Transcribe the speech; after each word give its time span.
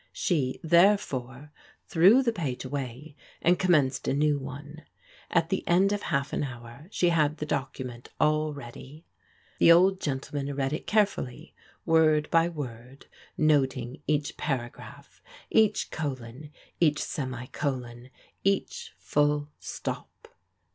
She, 0.13 0.59
therefore, 0.63 1.51
threw 1.85 2.23
the 2.23 2.31
page 2.31 2.65
away 2.65 3.15
and 3.39 3.59
commenced 3.59 4.07
a 4.07 4.13
new 4.15 4.39
one. 4.39 4.81
At 5.29 5.49
the 5.49 5.63
end 5.67 5.93
of 5.93 6.01
half 6.01 6.33
an 6.33 6.41
hour 6.43 6.87
she 6.89 7.09
had 7.09 7.37
the 7.37 7.45
document 7.45 8.09
all 8.19 8.51
ready. 8.51 9.05
The 9.59 9.71
old 9.71 10.01
gentleman 10.01 10.55
read 10.55 10.73
it 10.73 10.87
carefully, 10.87 11.53
word 11.85 12.31
by 12.31 12.49
word, 12.49 13.05
noting 13.37 14.01
each 14.07 14.37
paragraph, 14.37 15.21
each 15.51 15.91
colon, 15.91 16.51
each 16.79 17.03
semicolon, 17.03 18.09
each 18.43 18.95
full 18.97 19.49
stop. 19.59 20.29